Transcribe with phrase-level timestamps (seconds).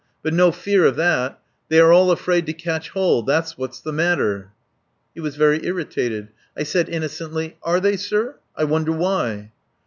[0.23, 1.39] But no fear of that.
[1.69, 3.27] They are all afraid to catch hold.
[3.27, 4.49] That's what's the matter."
[5.13, 6.29] He was very irritated.
[6.57, 8.37] I said innocently: "Are they, sir.
[8.55, 9.51] I wonder why?"